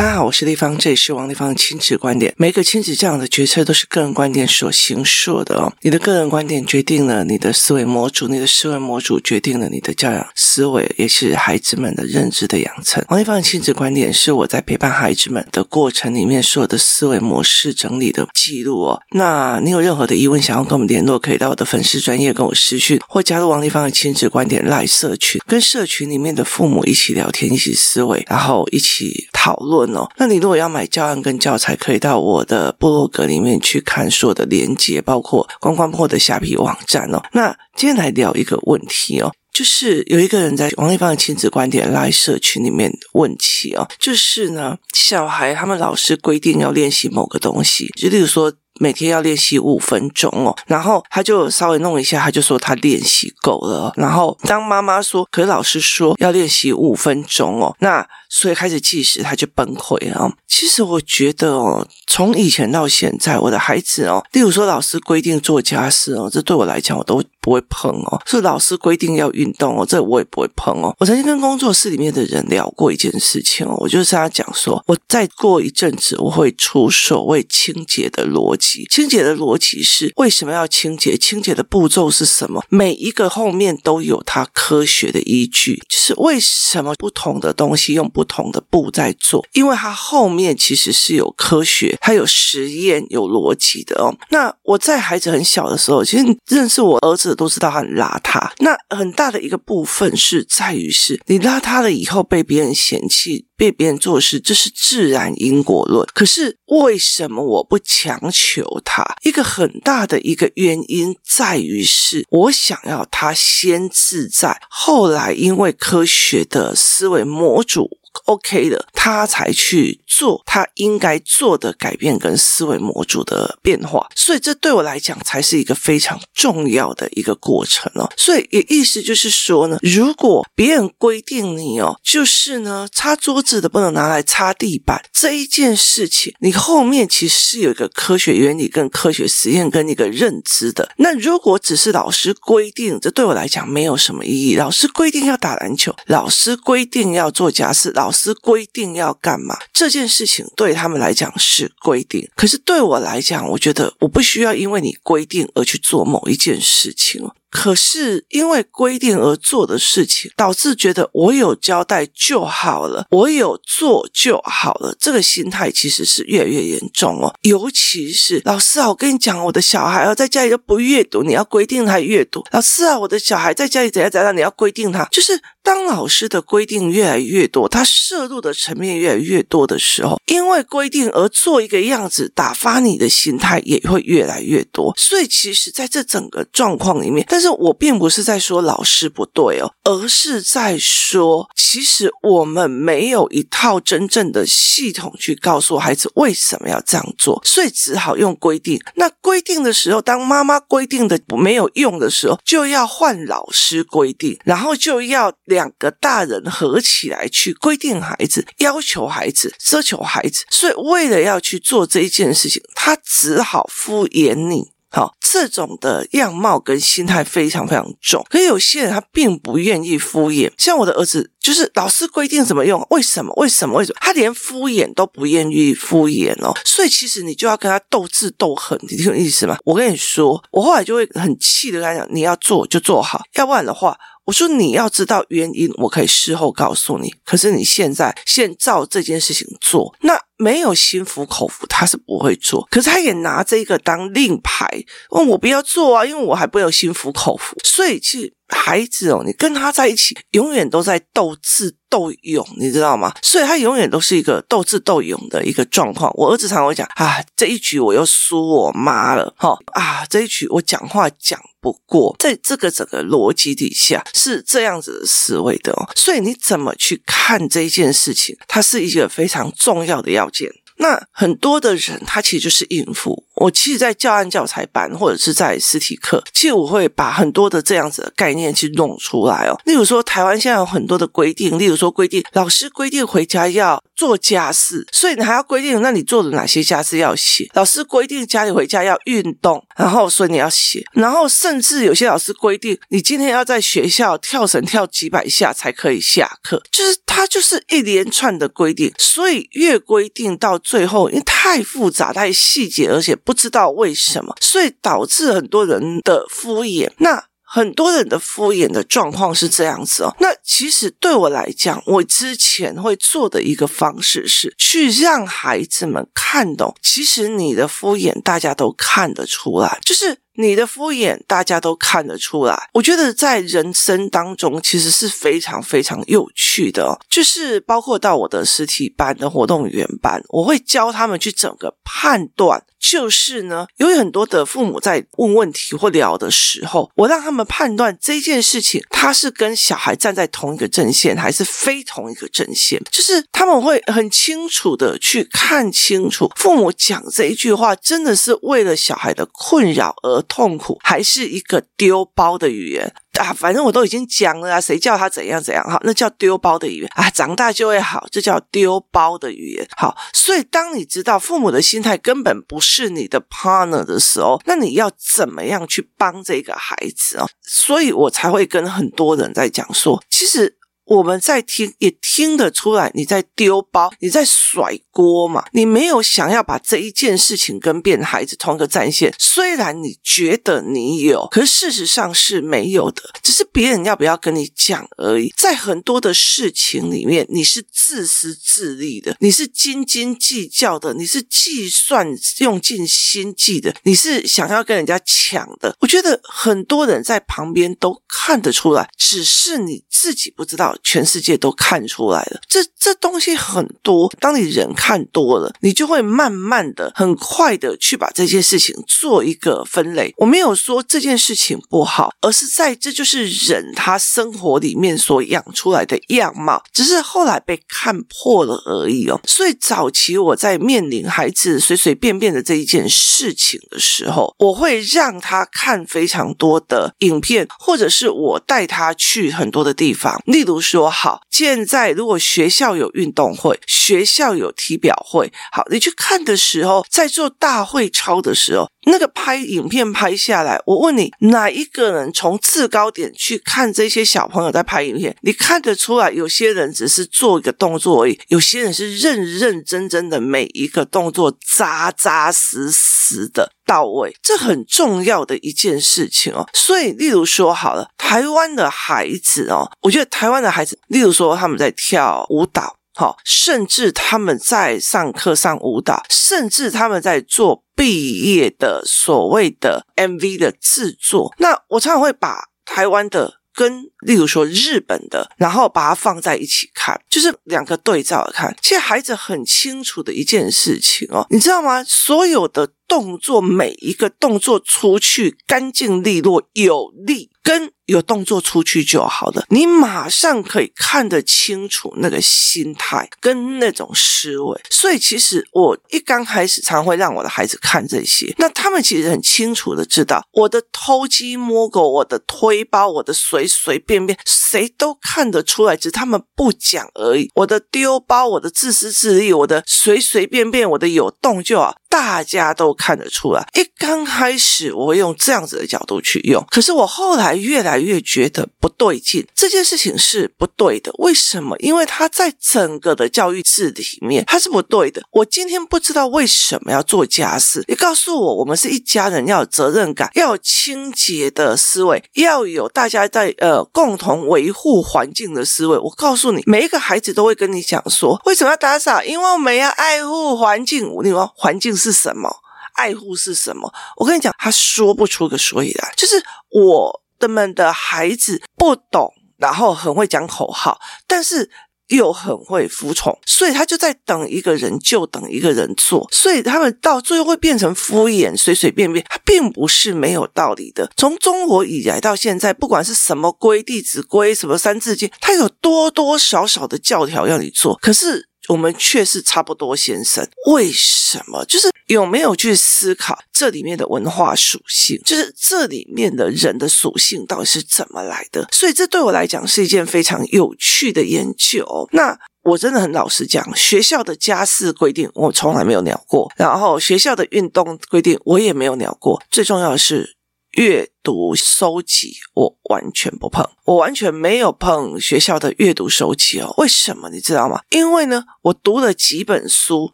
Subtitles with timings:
[0.00, 2.32] 大家好，我是丽芳，这里是王丽芳的亲子观点。
[2.38, 5.70] 每个亲子这样的决策都是个人观点所形塑的哦。
[5.82, 13.04] 你的个人观点决定了你的思维模组，你的思维模组决定了你的教养思维，也是孩子们的认知的养成。
[13.10, 19.02] 王丽芳的亲子观点是我在陪伴孩子们的过程里面所有的思维模式整理的记录哦。
[19.10, 30.10] 那你有任何的疑问想要跟我们联络，可以到我的粉丝专业跟我私讯，或加入王丽芳的亲子观点赖社群，跟社群里面的父母一起聊天，一起思维，然后一起讨论哦。
[30.16, 37.22] 那你如果要买教案跟教材，可以到我的部落格里面去看所有的连接，包括关关破的虾皮网站哦。
[37.32, 48.52] 那今天来聊一个问题哦，就是有一个人在王丽芳的亲子观点来社群里面问起哦，就是呢，小孩他们老师规定要练习某个东西，就例如说。
[48.78, 53.92] 每天要练习五分钟哦，然后他就稍微弄一下，他就说他练习够了。
[53.96, 60.32] 然后当妈妈说，可是老师说要练习五分钟哦，那所以开始计时，他就崩溃了。
[60.48, 68.22] 其实我觉得哦，从以前到现在，我的孩子哦，例如说老师规定做家事哦，这对我来讲我都不会碰哦。
[68.24, 70.94] 是老师规定要运动哦，这我也不会碰哦。
[70.98, 78.84] 我曾经跟工作室里面的人聊过一件事情哦，我就是跟他讲说，我再过一阵子我会出所谓清洁的逻辑。
[78.90, 81.16] 清洁的逻辑是为什么要清洁？
[81.16, 82.62] 清洁的步骤是什么？
[82.68, 89.44] 每一个后面都有它科学的依据，就是为什么不同的东西用不同的步在做？
[89.54, 94.14] 因为它后面其实是有科学，它有实验，有逻辑的哦。
[94.30, 98.50] 那我在孩子很小的时候，其实认识我儿子都知道他很邋遢。
[98.58, 103.46] 那很大的一个部分是在于是你邋遢了以后被别人嫌弃。
[103.60, 106.08] 被别人做事，这是自然因果论。
[106.14, 109.04] 可是为什么我不强求他？
[109.22, 117.99] 一个很大的一个原因在于是，我想要他先自在，后来因为科学的思维模组。
[118.26, 128.10] OK 的，他才去做他应该做的改变跟思维模组的变化，所以这对我来讲才是一个非常重要的一个过程哦。
[128.16, 140.90] 所以也意思就是说呢，如果别人规定你哦，就是呢，擦桌子的不能拿来擦地板这一件事情，你后面其实是有一个科学原理跟科学实验跟一个认知的。
[140.96, 144.56] 那如果只是老师规定，这对我来讲没有什么意义。
[144.56, 149.58] 老师规定要打篮球，老师规定要做家事，老师规定要干嘛？
[149.74, 157.30] 这件事情对他们来讲是规定，可是对我来讲，我觉得我不需要因为你规定而去做某一件事情。
[157.50, 164.96] 可是因为规定而做的事情，导致觉得我有交代就好了，我有做就好了。
[164.98, 167.34] 这个心态其实是越来越严重哦。
[167.42, 172.44] 尤其是老师啊，我跟你讲，我的小孩啊，在家里都不阅读，你要规定他阅读。
[172.52, 175.04] 老师啊，我的小孩在家里怎样怎样，你要规定他。
[175.10, 184.94] 就是当老师的规定越来越多，他摄入的层面越来越多的时候，因为规定而做一个样子，打发你的心态也会越来越多。
[184.96, 198.78] 所以，其实在这整个状况里面，但但是我并不是在说老师不对哦，而是在说，其实我们没有一套真正的系统去告诉孩子为什么要这样做，所以只好用规定。
[198.96, 210.44] 那规定的时候，当妈妈规定的没有用的时候，就要换老师规定，然后就要两个大人合起来去规定孩子，要求孩子，奢求孩子。
[210.50, 214.72] 所以为了要去做这一件事情，他只好敷衍你。
[214.90, 220.50] 好，这种的样貌跟心态非常非常重，可有些人他并不愿意敷衍。
[220.58, 223.32] 像我的儿子，就是老师规定怎么用，为什么？
[223.36, 223.76] 为什么？
[223.76, 223.98] 为什么？
[224.00, 226.52] 他连敷衍都不愿意敷衍哦。
[226.64, 229.56] 所以其实你就要跟他斗智斗狠，你听我意思吗？
[229.64, 233.96] 我跟你说，我后来就会很气的跟他讲，你要做就做好，要不然的话。
[234.26, 237.12] 我说你要知道原因，我可以事后告诉你。
[237.24, 242.66] 可是你现在现照这件事情做，那没有心服口服，他是不会做。
[242.70, 244.66] 可是他也拿这个当令牌，
[245.10, 247.54] 问我不要做啊，因为我还没有心服口服。
[247.62, 253.14] 所以其实孩子哦，你跟他在一起，永远都在斗智斗勇，你知道吗？
[253.22, 256.10] 所以他永远都是一个斗智斗勇的一个状况。
[256.16, 261.38] 我儿子常常会讲啊，这一局我又输我妈了，哈啊，这一局我讲话讲。
[261.62, 270.50] 不过，在这个整个逻辑底下是这样子的思维的哦，所以你怎么去看这件事情，它是一个非常重要的要件。
[270.76, 273.22] 那很多的人，他其实就是应付。
[273.34, 279.60] 我其实，在教案教材班或者是在实体课，其实我会把很多的这样子的概念去弄出来哦。
[279.66, 287.46] 例如说，台湾现在有很多的规定，例如说规定老师规定回家要做家事，所以你还要规定，那你做的哪些家事要写？
[287.52, 296.99] 老师规定家里回家要运动，然后所以你要写，然后甚至有些老师规定，你今天要在学校跳绳跳几百下才可以下课，就是。
[297.10, 306.88] 它就是一连串的规定，所以越规定到最后，因为太复杂、太细节，而且不知道为什么，所以导致很多人的敷衍。
[306.98, 310.16] 那很多人的敷衍的状况是这样子哦。
[310.20, 322.68] 那其实对我来讲，我之前会做的一个方式是去让孩子们看懂，其实你的敷衍大家都看得出来，就是你的敷衍大家都看得出来。
[322.72, 332.64] 我觉得在人生当中其实是非常非常有趣的，就是包括到我的实体班的活动员班，我会教他们去整个判断。
[332.80, 342.82] 就是呢，有很多的父母在问问题或聊的时候，我让他们判断这件事情，他是跟小孩站在同一个阵线，还是非同一个阵线。
[342.90, 352.92] 就是他们会很清楚的去看清楚，父母讲这一句话，真的是为了小孩的困扰而痛苦，还是一个丢包的语言。
[353.18, 359.68] 啊，反正我都已经讲了啊，谁叫他怎样怎样哈，那叫丢包的语言啊，长大就会好，这叫丢包的语言。
[359.76, 367.26] 好，所以当你知道父母的心态根本不是你的 partner 的时候，那你要怎么样去帮这个孩子啊？
[367.42, 370.56] 所以我才会跟很多人在讲说，其实。
[370.90, 375.44] 我们在听，也听得出来你在丢包，你在甩锅嘛？
[375.52, 385.32] 你没有想要把这一件事情跟别的孩子同一个战线，虽然你觉得你有，可是事实上是没有的，只是别人要不要跟你讲而已。
[385.36, 392.04] 在很多的事情里面，你是自私自利的，你是斤斤计较的，你是计算
[392.38, 395.76] 用尽心计的，你是想要跟人家抢的。
[395.78, 400.76] 我觉得很多人在旁边都看得出来，只是你自己不知道。
[400.82, 404.10] 全世界都看出来了，这这东西很多。
[404.20, 410.14] 当你人看多了，你就会慢慢的、很快的去把这件事情做一个分类。
[410.18, 419.20] 我没有说这件事情不好，而是在这就是人他生活里面所养出来的样貌，只是后来被看破了而已哦。
[419.26, 430.60] 所以早期我在面临孩子随随便便的这一件事情的时候，我会让他看非常多的影片，或者是我带他去很多的地方，例如。
[430.70, 445.16] 说好，现在如果学校有运动会，学校有体表会，好，你去看的时候，在做大会操的时候，那个拍影片拍下来，我问你，哪一个人从制高点去看这些小朋友在拍影片？
[445.22, 453.52] 你看得出来，有些人只是做一个动作而已，有些人是认认真真的每一个动作扎扎实实的。
[453.66, 456.44] 到位，这很重要的一件事情哦。
[456.52, 471.34] 所以，例如说好了，台湾的孩子哦，我觉得台湾的孩子，例如说他们在跳舞蹈，好，甚至他们在上课上舞蹈，甚至他们在做毕业的所谓的 MV 的制作。
[471.38, 473.40] 那我常常会把台湾的。
[473.52, 478.56] 跟例如说日本的，然后把它放在一起看，就是两个对照看。
[478.62, 481.82] 其实孩子很清楚的一件事情哦，你知道吗？
[481.84, 494.60] 所有的动作，每一个动作出去干净利落有力，跟有动作出去就好了，你马上可以看得清楚那个心态跟那种思维。
[494.70, 507.28] 所以其实我一刚开始常会让我的孩子看这些，那他们其实很清楚的知道，我的偷鸡摸狗，我的推包，我的随随便便，谁都看得出来，只是他们不讲而已。
[507.34, 513.48] 我的丢包，我的自私自利，我的随随便便，我的有动就好，大家都看得出来。
[513.54, 520.92] 一刚开始我会用这样子的角度去用，可是我后来越来越觉得不对劲，这件事情是不对的。
[520.98, 521.56] 为什么？
[521.58, 525.02] 因为他在整个的教育制里面，他是不对的。
[525.10, 535.78] 我今天不知道为什么要做家事，你告诉我，我们是一家人，要有责任感，要有清洁的思维，要有大家在呃共同维护环境的思维。
[535.78, 539.02] 我告诉你，每一个孩子都会跟你讲说，为什么要打扫？
[539.02, 540.88] 因为我们要爱护环境。
[541.02, 542.28] 你说环境是什么？
[542.74, 543.72] 爱护是什么？
[543.96, 547.00] 我跟你讲，他说不出个所以然，就是我。
[547.20, 551.50] 他们的孩子不懂，然后很会讲口号，但是
[551.88, 560.90] 又很会服从，所以他就在等一个人，就等一个人做，所以他们到最后会变成敷衍、随随便便，他并不是没有道理的。
[560.96, 568.29] 从中国以来到现在，不管是什么规、《弟子规》、什么《三字经》，他有多多少少的教条要你做，可是。
[568.48, 571.44] 我们却是差不多先生，为什么？
[571.44, 578.48] 就是有没有去思考这里面的文化属性，就是这里面的人的属性到底是怎么来的？
[578.50, 581.88] 所以这对我来讲是一件非常有趣的研究。
[581.92, 589.22] 那我真的很老实讲，学校的家事规定我从来没有鸟过，然后学校的运动规定我也没有鸟过。
[589.30, 590.16] 最重要的是。
[590.60, 596.52] 阅读收集，我完全不碰，我完全没有碰学校的阅读收集哦。
[596.58, 597.62] 为什么你知道吗？
[597.70, 599.88] 因为呢，我读了几本书，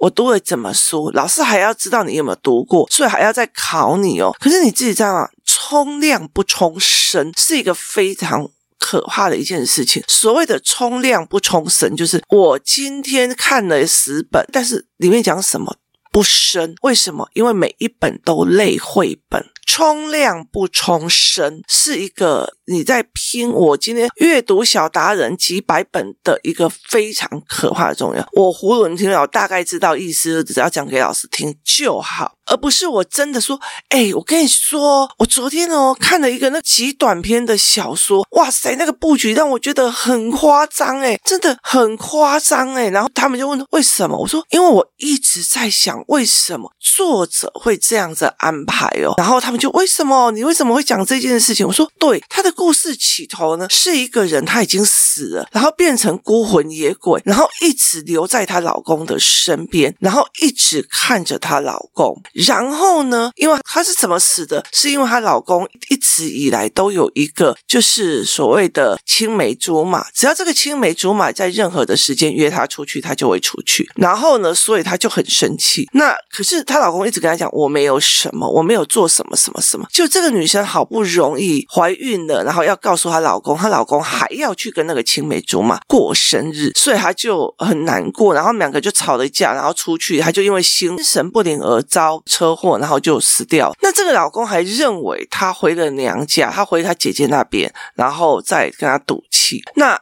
[0.01, 4.35] 我读了怎么书，老师还要知道你有没有读过，所以还要再考你哦。
[4.41, 5.29] 可是你自己知道吗？
[5.45, 10.03] 冲量不冲深是一个非常可怕的一件事情。
[10.09, 15.77] 所谓的冲量不冲深，就是我今天看了十本，但是里面讲什么
[16.11, 16.75] 不深？
[16.83, 17.29] 为什么？
[17.35, 19.47] 因为每一本都类绘本。
[19.67, 23.51] 冲量不冲深是一个你在拼。
[23.51, 28.27] 我今天阅读小达人几百本的一个非常可怕的重要。
[28.33, 33.61] 我囫囵听了，我大概知道意思，只要讲给老师听就好，而不是我真的说。
[33.89, 42.89] 哎，我跟你说，我昨天哦看了一个那极短篇的小说，哇塞，那个布局让我觉得很夸张，哎，真的很夸张，哎。
[42.91, 44.17] 然后他们就问为什么？
[44.17, 49.15] 我说因为我一直在想为什么作者会这样子安排哦。
[49.19, 49.56] 然后他们。
[49.57, 51.67] 就为什么你为什么会讲这件事情？
[51.67, 62.21] 我说对，他的故事起头呢，是一个人他已经死了，然后变成孤魂野鬼，然后一直留在她老公的身边，然后一直看着她老公。
[62.33, 64.65] 然后呢，因为她是怎么死的？
[64.73, 73.89] 是因为她老公一直以来都有一个就是所谓的青梅竹马，只要这个青梅竹马在任何的时间约她出去，她就会出去。
[73.95, 75.89] 然后呢，所以她就很生气。
[75.93, 79.87] 那可是她老公一直跟她讲：“我没有什么，我没有做什么。”什么什么？
[79.93, 93.73] 就这个女生好不容易怀孕了，然后要告诉她老公，她老公还要去跟那个青梅竹马过生日，所以她就很难过，然后两个就吵了一架，然后出去，她就因为心神不宁而遭车祸，然后就死掉。
[93.81, 99.63] 那这个老公还认为她回了娘家，她回她姐姐那边，然后再跟她赌气。
[99.77, 99.97] 那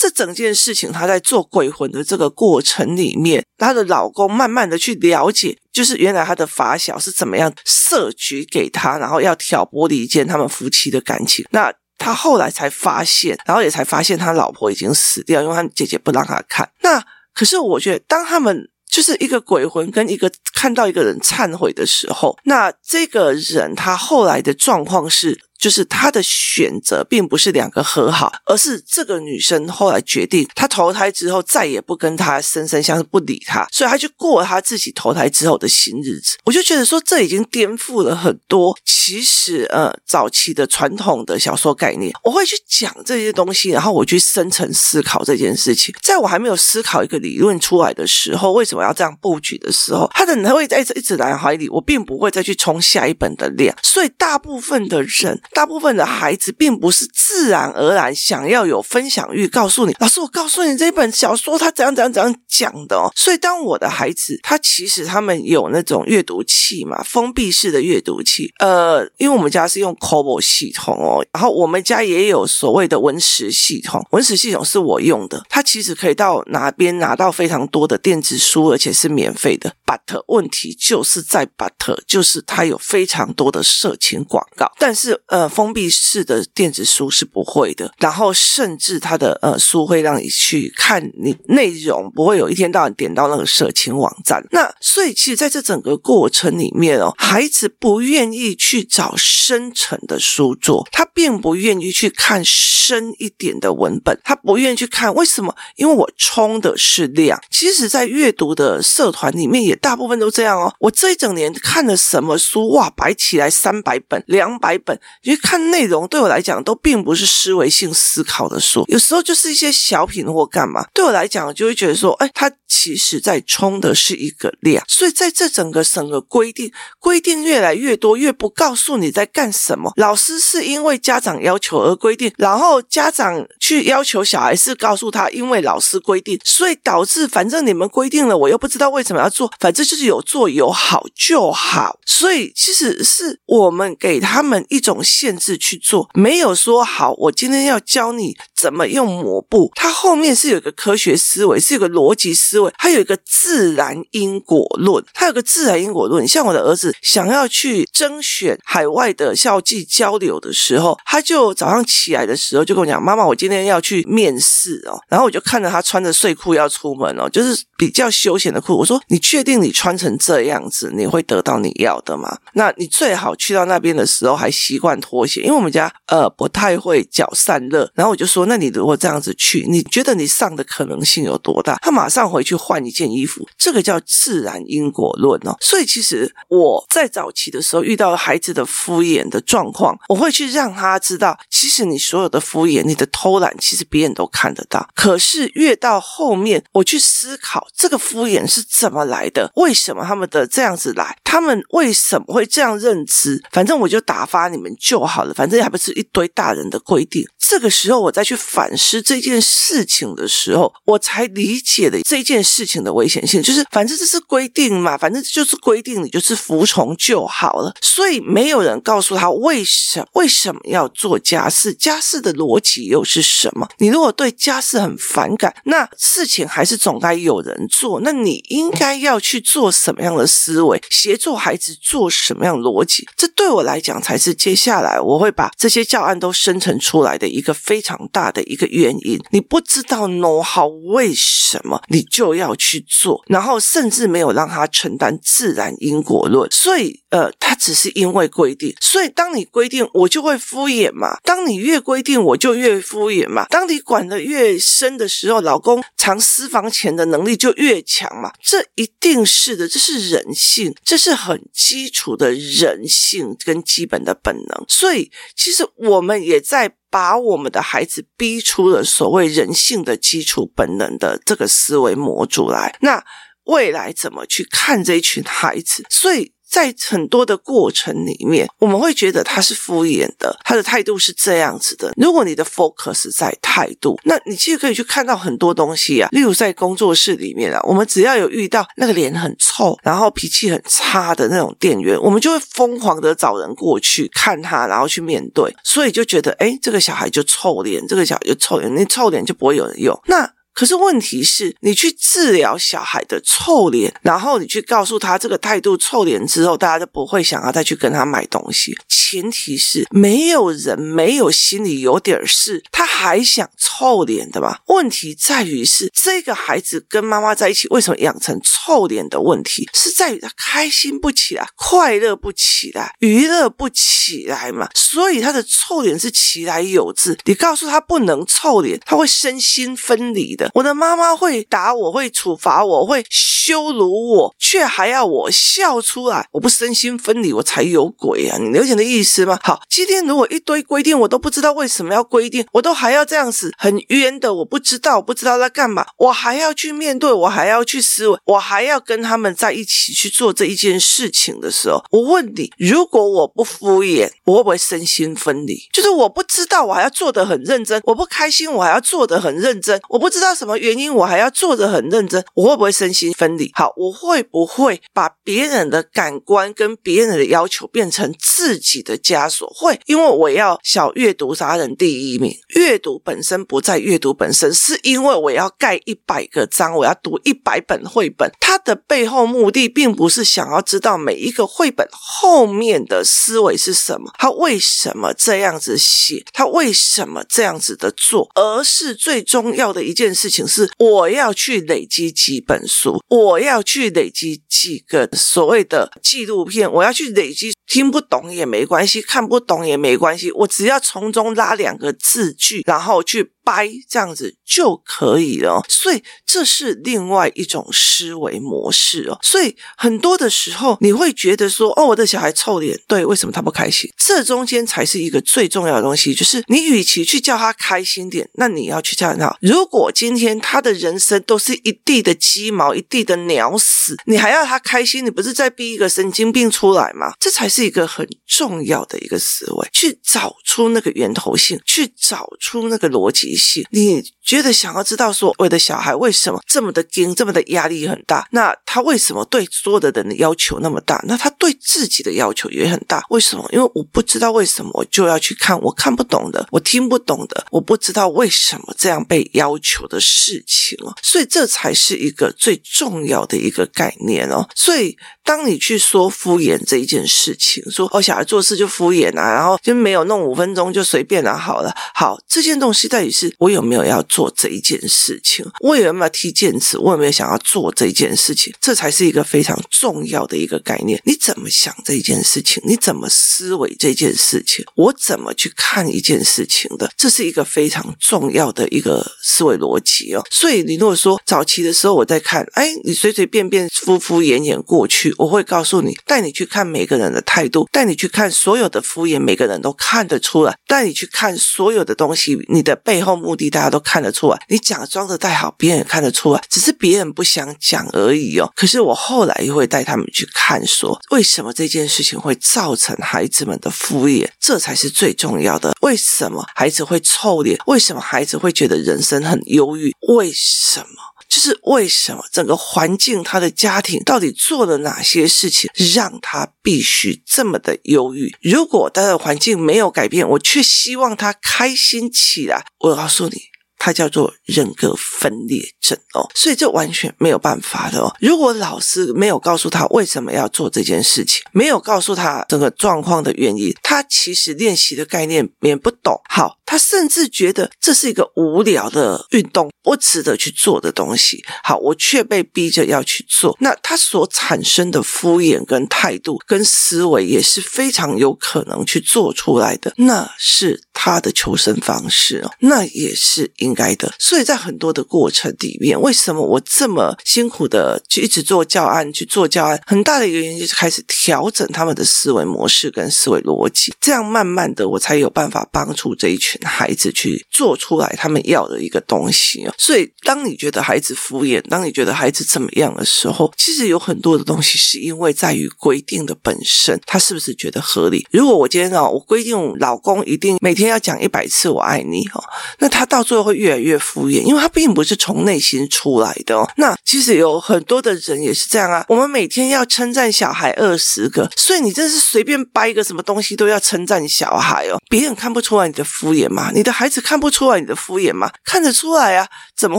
[0.00, 5.58] 这整件事情，她在做鬼魂的这个过程里面，她的老公慢慢的去了解。
[5.70, 11.44] 就是原来她的发小是怎么样设局给她，然后要挑拨离间他们夫妻的感情。
[11.50, 16.66] 那她后来才发现，然后也才发现他老婆已经死掉，因为他姐姐不让她看。
[16.80, 17.04] 那
[17.34, 25.38] 可是我觉得，当他们就是一个鬼魂跟一个看到一个人忏悔的时候，那这个人他后来的状况是。
[25.60, 36.38] 就是他的选择并不是两个和好，而是这个女生后来决定，她投胎之后再也不跟他生生相，不理他，所以她就过她自己投胎之后的新日子。
[36.46, 42.10] 我就觉得说，这已经颠覆了很多其实呃早期的传统的小说概念。
[42.24, 45.94] 我会去讲这些东西，然后我去深层思考这件事情。
[46.00, 53.76] 在我还没有思考一个理论出来的时候，为什么要这样布局的时候，他的人会在一直来怀里，我并不会再去冲下一本的量。
[53.82, 55.38] 所以大部分的人。
[55.52, 63.10] 大部分的孩子并不是自然而然想要有分享欲，告诉你，老师，我告诉你这本小说，他怎样怎样怎样讲的哦。
[63.14, 68.52] 所以，当我的孩子，他其实他们有那种阅读器嘛，封闭式的阅读器。
[68.58, 79.74] 呃，因为我们家是用 c o b o 系统哦，然后我们家也有所谓的文石系统，文石系统是我用的，它其实可以到哪边拿到非常多的电子书，而且是免费的。
[79.84, 85.39] But 问题就是在 But，就是它有非常多的色情广告，但是呃。
[85.48, 94.42] 封闭式的电子书是不会的，然后甚至它的呃书会让你去看你内容，不会有一天到晚点到那个色情网站。
[94.50, 105.14] 那所以其实在这整个过程里面哦，孩子不愿意去找深层的书作，他并不愿意去看深一点的文本，他不愿意去看。
[105.14, 105.54] 为什么？
[105.76, 107.40] 因为我冲的是量。
[107.50, 110.74] 其实，在阅读的社团里面，也大部分都这样哦。
[110.80, 112.70] 我这一整年看了什么书？
[112.70, 114.98] 哇，摆起来三百本、两百本，
[115.30, 120.84] 因为看内容对我来讲都并不是思维性思考的书，有时候就是一些小品或干嘛。
[120.92, 124.84] 对我来讲，就会觉得说，哎，他其实在冲的是一个量。
[124.88, 129.92] 所以在这整个整个规定，规定越来越多，越不告诉你在干什么。
[129.94, 142.00] 老师是因为家长要求而规定，然后家长去要求小孩是告诉他，因为老师规定，所以导致反正你们规定了，我又不知道为什么要做，反正就是有做有好就好。
[142.04, 145.30] 所以其实是我们给他们一种限。
[145.40, 147.14] 制去做，没有说好。
[147.16, 156.28] 我今天要教你怎么用抹布，它后面是有一个科学思维，是有个逻辑思维，它有一个自然因果论，它有个自然因果论。
[156.28, 168.76] 像我的儿子想要去甄选海外的校际交流的时候，他就早上起来的时候就跟我讲：“妈妈，我今天要去面试哦。”然后我就看着他穿着睡裤要出门哦，就是比较休闲的裤。
[168.76, 172.36] 我说：“你确定你穿成这样子，你会得到你要的吗？
[172.52, 181.78] 那你最好去到那边的时候还习惯脱。”因为我们家呃不太会脚散热，然后我就说，那你如果这样子去，你觉得你上的可能性有多大？
[181.80, 185.56] 他马上回去换一件衣服，这个叫自然因果论哦。
[185.60, 194.88] 所以其实我在早期的时候遇到孩子的敷衍的状况，我会去让他知道，其实你所有的敷衍、你的偷懒，其实别人都看得到。
[194.96, 203.40] 可是越到后面，我去思考这个敷衍是怎么来的，为什么他们的这样子来，他们为什么会这样认知？
[203.52, 207.24] 反正我就打发你们就好了，反正还不是一堆大人的规定。
[207.50, 213.42] 这个时候我再去反思这件事情的时候，我才理解了这件事情的危险性。
[213.42, 217.74] 就是反正这是规定嘛，反正就是规定，你就是服从就好了。
[217.82, 223.68] 所以没有人告诉他为什么为什么要做家事，家事的逻辑又是什么？
[223.78, 228.00] 你如果对家事很反感，那事情还是总该有人做。
[228.02, 233.08] 那你应该要去做什么样的思维，协助孩子做什么样的逻辑？
[233.16, 239.18] 这对我来讲才是接下来我会把这些教案都生成出来的一一个非常大的一个原因。
[239.30, 248.74] 你不知道 know how 为什么你就要去做，然后甚至没有让他承担自然因果论，所以呃，他只是因为规定。
[248.78, 258.30] 所以当你规定，我就会敷衍嘛；当你越规定，我就越敷衍嘛；当你管得越深的时候，老公藏私房钱的能力就越强嘛。
[258.42, 264.64] 这一定是的，这是人性，这是很基础的人性跟基本的本能。
[264.68, 266.74] 所以其实我们也在。
[266.90, 273.04] 把我们的孩子逼出了所谓人性的基础本能的这个思维模组来，那
[273.44, 275.84] 未来怎么去看这一群孩子？
[275.88, 276.34] 所以。
[276.50, 281.92] 在很多的过程里面，我们会觉得他是敷衍的，他的态度是这样子的。
[281.96, 286.08] 如果你的 focus 在态度，那你其实可以去看到很多东西啊。
[286.10, 295.54] 例如在工作室里面啊，我们只要有遇到那个脸很臭，然后脾气很差的那种店员，我们就会疯狂的找人过去看他，然后去面对。
[295.62, 299.96] 所以就觉得，诶，这个小孩就臭脸，这个小孩就臭脸，那臭脸就不会有人用。
[300.06, 300.28] 那
[300.60, 308.76] 可是问题是，你去治疗小孩的臭脸，然后你去告诉他这个态度臭脸之后，大家就不会想要再去跟他买东西。
[308.86, 314.60] 前提是没有人没有心里有点事，他还想臭脸的吧？
[314.66, 319.66] 问题在于是这个孩子跟妈妈在一起，为什么养成臭脸的问题？
[319.72, 324.68] 是在于他开心不起来，快乐不起来，娱乐不起来嘛？
[324.74, 327.16] 所以他的臭脸是其来有自。
[327.24, 330.49] 你告诉他不能臭脸，他会身心分离的。
[330.54, 336.28] 我的妈妈会打我，会处罚我，会羞辱我，却还要我笑出来。
[336.32, 338.38] 我不身心分离，我才有鬼啊！
[338.38, 339.38] 你了解的意思吗？
[339.42, 355.68] 好，今天如果一堆规定，我都不知道为什么要规定，我都还要这样子很冤的，我不知道，我不知道在干嘛，我还要去面对，我还要去思维，我还要跟他们在一起去做这一件事情的时候，我问你，如果我不敷衍，我会不会身心分离？
[355.72, 360.29] 就是我不知道，我还要做得很认真，我不开心，我还要做得很认真，我不知道。
[360.34, 362.24] 什么原因我还要做得很认真？
[362.34, 363.50] 我会不会身心分离？
[363.54, 369.46] 好，我会不会把别人的感官跟别人的要求变成自己的枷锁？
[369.54, 372.32] 会，因为我要小阅读达人第一名。
[372.54, 378.30] 阅读本身不在阅读本身，是因为我要盖一百个章，我要读一百本绘本。
[378.40, 390.19] 它的背后目的并不是想要知道每一个绘本后面的思维是什么，它为什么这样子写，它为什么这样子的做，而是最重要的一件事。
[390.20, 403.32] 事情是我要去累积几本书，我要去累积几个所谓的纪录片，我要去累积，听不懂也没关系，看不懂也没关系，我只要从中拉两个字句，然后去。
[403.50, 409.18] 掰这样子就可以了，所以这是另外一种思维模式哦。
[409.22, 419.36] 所以很多的时候你会觉得说：“哦，我的小孩臭脸，对，为什么他不开心？”这中间才是一个最重要的东西，就是你与其去叫他开心点，那你要去叫他。
[419.40, 427.14] 如果今天他的人生都是一地的鸡毛，一地的鸟屎，你还要他开心，你不是在逼一个神经病出来吗？
[427.18, 433.36] 这才是一个很重要的一个思维，去找出那个源头性，去找出那个逻辑。
[433.70, 438.28] 你觉得想要知道说，我的小孩为什么这么的惊，这么的压力很大？
[438.30, 441.02] 那他为什么对所有的人的要求那么大？
[441.08, 443.04] 那他对自己的要求也很大。
[443.10, 443.48] 为什么？
[443.52, 450.94] 因为我不知道为什么，我就要去看我看不懂的，我听不懂的，我不知道为什么这样被要求的事情哦。
[451.02, 454.48] 所以这才是一个最重要的一个概念哦。
[454.54, 463.29] 所以当你去说敷衍这一件事情，说哦，小孩做事就敷衍啊，然后就没有弄五分钟就随便啊，好了，好，这件东西到底是。
[463.38, 465.44] 我有没有要做这一件事情？
[465.60, 466.78] 我有没有踢毽子？
[466.78, 468.52] 我有没有想要做这一件事情？
[468.60, 471.00] 这才是一个非常重要的一个概念。
[471.04, 472.62] 你怎么想这一件事情？
[472.66, 474.64] 你怎么思维这件事情？
[474.74, 476.90] 我怎么去看一件事情的？
[476.96, 480.22] 这是一个非常重要的一个思维逻辑哦。
[480.30, 494.40] 所以你如果说早期的时候我在看，哎，你随随便便敷敷衍衍过去，我会告诉你，带你去看每个人的态度，带你去看所有的敷衍，每个人都看得出来，带你去看所有的东西，你的背后目的大家都看得出来。
[494.48, 498.50] 你假装的再好，别人也看得出来，只是别人不想讲而已哦。
[498.54, 505.72] 可是我后来又会带他们去看，说为什么这件事情会造成孩子们的敷衍，这才是最重要的。
[505.80, 507.58] 为什么孩子会臭脸？
[507.66, 509.94] 为什么孩子会觉得人生很忧郁？
[510.08, 511.09] 为什么？
[511.30, 518.36] 就是为什么整个环境，他的家庭到底做了哪些事情，让他必须这么的忧郁？
[518.42, 522.66] 如果他的环境没有改变，我却希望他开心起来。
[522.80, 523.48] 我告诉你。
[523.82, 528.14] 它叫做人格分裂症哦，所以这完全没有办法的哦。
[528.20, 536.20] 如果老师没有告诉他为什么要做这件事情，没有告诉他整个状况的原因，他其实练习的概念也不懂。
[536.28, 541.42] 好，他甚至觉得这是一个无聊的运动，不值得去做的东西。
[541.64, 549.92] 好，我却被逼着要去做，那他所产生的敷衍跟态度跟思维也是非常有可能去做出来的。
[549.96, 559.82] 那是他的求生方式哦，那也是应该的，所以在很多的过程里面，为什么我这么辛苦的去一直做教案，去做教案？
[559.88, 569.72] 很大的一个原因就是开始调整他们的思维模式跟思维逻辑，这样慢慢的我才有办法帮助这一群孩子去做出来他们要的一个东西哦。
[569.78, 578.26] 所以，当你觉得孩子敷衍，当你觉得孩子怎么样的时候，其实有很多的东西是因为在于规定的本身，他是不是觉得合理？
[578.32, 582.42] 如果我今天啊，我规定老公一定每天要讲一百次我爱你哦，
[582.80, 583.60] 那他到最后会。
[583.60, 586.66] 越来越敷衍，因为他并不是从内心出来的哦。
[586.78, 589.04] 那其实有很多的人也是这样啊。
[589.06, 594.98] 我们每天要称赞小孩二十个，所以你真是随便掰一个什么东西都要称赞小孩哦。
[595.10, 596.70] 别人看不出来你的敷衍吗？
[596.74, 598.50] 你的孩子看不出来你的敷衍吗？
[598.64, 599.98] 看得出来啊，怎么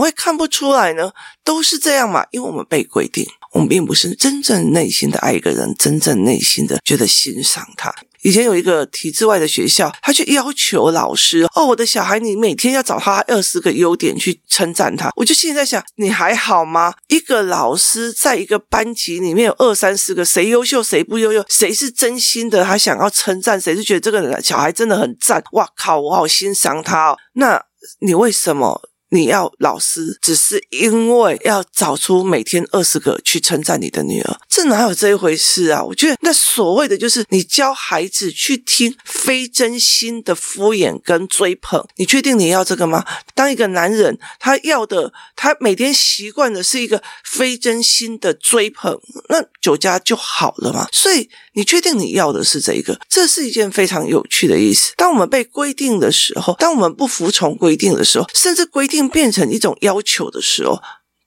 [0.00, 1.12] 会看不出来呢？
[1.42, 7.94] 都是这样嘛，因为我们被规定，我们并不是真正内心的爱一个人，真正内心的觉得欣赏他。
[8.22, 15.10] 以前有一个体制外的学校，他去要求老师哦，我的小孩，你每天要找他二十个优点去称赞他。
[15.16, 16.94] 我就现在想，你还好吗？
[17.08, 21.44] 一个老师在一个班级里面有二三十个，谁优秀谁不优秀？
[21.48, 22.64] 谁是真心的？
[22.64, 25.42] 他想要称赞，谁是觉得这个小孩真的很赞？
[25.52, 27.16] 哇靠，我好欣赏他哦。
[27.34, 27.64] 那
[28.00, 28.80] 你为什么？
[29.12, 35.84] 你要老师，只是因为要找出每天二十个去称赞你的女儿，这哪有这一回事啊？
[35.84, 43.04] 我觉得那所谓的就是你教孩子去听非真心的敷衍跟追捧，你确定你要这个吗？
[43.34, 48.98] 当一个男人他要的，他每天习惯的是一个非真心的追捧，
[49.28, 50.88] 那酒家就好了嘛。
[50.90, 52.98] 所以你确定你要的是这一个？
[53.08, 54.92] 这是一件非常有趣的意思。
[54.96, 59.02] 当我们被规定的时候，当我们不服从规定的时候，甚至规定。
[59.08, 60.80] 变成一种要求的时候，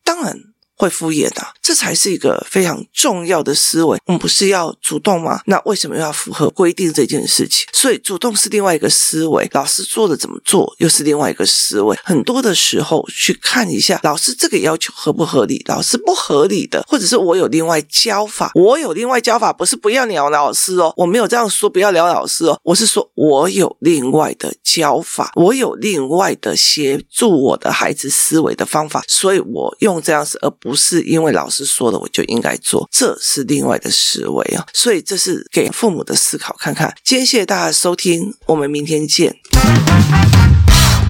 [0.04, 0.40] 当然。
[0.78, 3.98] 会敷衍的，这才是一个非常重要的思维。
[4.06, 5.42] 我们不是要主动吗？
[5.46, 7.66] 那为什么要符合规定这件事情？
[7.72, 11.98] 所以主动是另外一个思维，老师做的怎么做又是另外一个思维。
[12.04, 30.52] 很多的时候去看一下老师这个要求合不合理，老师不合理的，或者是我有另外教法，我有另外教法，不是不要聊老师哦，我没有这样说，不要聊老师哦，我是说我有另外的教法，我有另外的协助我的孩子思维的方法，所以我用这样子而。
[30.66, 36.92] 不是因为老师说了我就应该做，这是另外的思维啊，所以这是给父母的思考看看。
[37.04, 39.38] 今天谢谢大家收听，我们明天见。